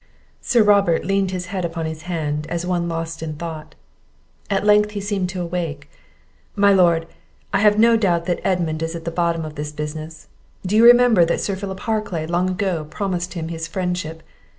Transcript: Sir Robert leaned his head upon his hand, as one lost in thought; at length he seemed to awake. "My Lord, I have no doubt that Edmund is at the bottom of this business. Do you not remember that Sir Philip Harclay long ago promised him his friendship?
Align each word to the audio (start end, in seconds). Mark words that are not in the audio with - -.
Sir 0.41 0.63
Robert 0.63 1.05
leaned 1.05 1.29
his 1.29 1.45
head 1.53 1.63
upon 1.63 1.85
his 1.85 2.01
hand, 2.09 2.47
as 2.49 2.65
one 2.65 2.89
lost 2.89 3.21
in 3.21 3.35
thought; 3.35 3.75
at 4.49 4.65
length 4.65 4.89
he 4.93 4.99
seemed 4.99 5.29
to 5.29 5.41
awake. 5.43 5.91
"My 6.55 6.73
Lord, 6.73 7.05
I 7.53 7.59
have 7.59 7.77
no 7.77 7.95
doubt 7.97 8.25
that 8.25 8.41
Edmund 8.43 8.81
is 8.81 8.95
at 8.95 9.05
the 9.05 9.11
bottom 9.11 9.45
of 9.45 9.53
this 9.53 9.71
business. 9.71 10.27
Do 10.65 10.75
you 10.75 10.81
not 10.81 10.87
remember 10.93 11.23
that 11.25 11.39
Sir 11.39 11.55
Philip 11.55 11.81
Harclay 11.81 12.25
long 12.25 12.49
ago 12.49 12.87
promised 12.89 13.35
him 13.35 13.49
his 13.49 13.67
friendship? 13.67 14.23